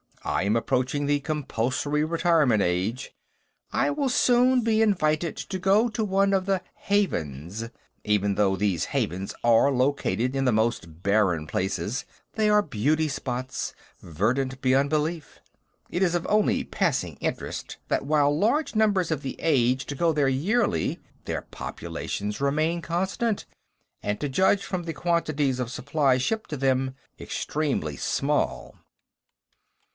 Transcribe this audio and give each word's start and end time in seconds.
I 0.23 0.43
am 0.43 0.55
approaching 0.55 1.05
the 1.05 1.19
compulsory 1.19 2.03
retirement 2.03 2.61
age; 2.61 3.13
I 3.71 3.89
will 3.91 4.09
soon 4.09 4.61
be 4.61 4.81
invited 4.81 5.35
to 5.37 5.59
go 5.59 5.89
to 5.89 6.03
one 6.03 6.33
of 6.33 6.45
the 6.47 6.61
Havens. 6.75 7.65
Even 8.03 8.33
though 8.35 8.55
these 8.55 8.85
Havens 8.85 9.33
are 9.43 9.71
located 9.71 10.35
in 10.35 10.45
the 10.45 10.51
most 10.51 11.03
barren 11.03 11.45
places, 11.45 12.05
they 12.33 12.49
are 12.49 12.61
beauty 12.63 13.07
spots, 13.07 13.73
verdant 14.01 14.59
beyond 14.61 14.89
belief. 14.89 15.39
It 15.89 16.01
is 16.01 16.15
of 16.15 16.25
only 16.29 16.63
passing 16.63 17.15
interest 17.19 17.77
that, 17.87 18.05
while 18.05 18.35
large 18.35 18.75
numbers 18.75 19.11
of 19.11 19.21
the 19.21 19.35
aged 19.39 19.95
go 19.99 20.13
there 20.13 20.29
yearly, 20.29 20.99
their 21.25 21.43
populations 21.43 22.41
remain 22.41 22.81
constant, 22.81 23.45
and, 24.01 24.19
to 24.19 24.29
judge 24.29 24.63
from 24.63 24.83
the 24.83 24.93
quantities 24.93 25.59
of 25.59 25.71
supplies 25.71 26.23
shipped 26.23 26.49
to 26.51 26.57
them, 26.57 26.95
extremely 27.19 27.97
small." 27.97 28.75